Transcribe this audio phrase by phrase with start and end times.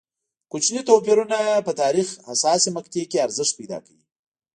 [0.51, 4.03] کوچني توپیرونه په تاریخ حساسې مقطعې کې ارزښت پیدا کوي.